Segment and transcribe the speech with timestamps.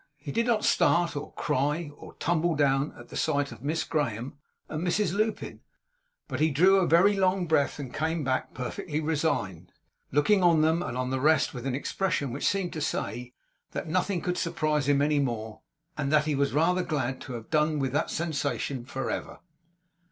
[0.17, 4.33] He did not start, or cry, or tumble down, at sight of Miss Graham
[4.67, 5.59] and Mrs Lupin,
[6.27, 9.71] but he drew a very long breath, and came back perfectly resigned,
[10.11, 13.33] looking on them and on the rest with an expression which seemed to say
[13.73, 15.61] that nothing could surprise him any more;
[15.95, 19.37] and that he was rather glad to have done with that sensation for ever.